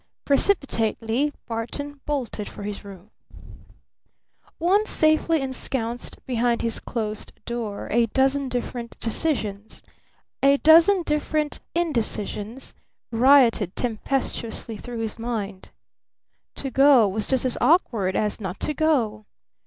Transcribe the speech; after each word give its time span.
Precipitately 0.25 1.31
Barton 1.47 1.99
bolted 2.07 2.49
for 2.49 2.63
his 2.63 2.83
room. 2.83 3.11
Once 4.57 4.89
safely 4.89 5.41
ensconced 5.41 6.25
behind 6.25 6.63
his 6.63 6.79
closed 6.79 7.31
door 7.45 7.87
a 7.91 8.07
dozen 8.07 8.49
different 8.49 8.99
decisions, 8.99 9.83
a 10.41 10.57
dozen 10.57 11.03
different 11.03 11.59
indecisions, 11.75 12.73
rioted 13.11 13.75
tempestuously 13.75 14.75
through 14.75 15.01
his 15.01 15.19
mind. 15.19 15.69
To 16.55 16.71
go 16.71 17.07
was 17.07 17.27
just 17.27 17.45
as 17.45 17.55
awkward 17.61 18.15
as 18.15 18.39
not 18.41 18.59
to 18.61 18.73
go! 18.73 19.27